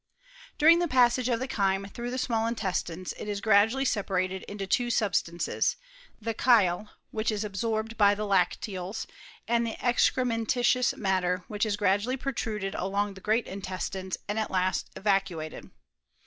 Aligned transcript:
During 0.57 0.79
the 0.79 0.87
passage 0.87 1.29
of 1.29 1.39
the 1.39 1.47
chyme 1.47 1.85
through 1.85 2.09
the 2.09 2.17
small 2.17 2.47
intestines 2.47 3.13
it 3.19 3.27
is 3.27 3.39
gradually 3.39 3.85
separated 3.85 4.41
into 4.47 4.65
two 4.65 4.89
substances; 4.89 5.75
the 6.19 6.33
chyle, 6.33 6.89
which 7.11 7.31
is 7.31 7.43
absorbed 7.43 7.99
by 7.99 8.15
the 8.15 8.25
lacteals, 8.25 9.05
and 9.47 9.63
the 9.63 9.77
excrementitlous 9.79 10.97
matter, 10.97 11.43
which 11.47 11.67
Is 11.67 11.77
gradually 11.77 12.17
protruded 12.17 12.73
along 12.73 13.13
the 13.13 13.21
great 13.21 13.45
intestines, 13.45 14.17
and 14.27 14.39
at 14.39 14.49
last 14.49 14.89
eva.cuated. 14.97 15.69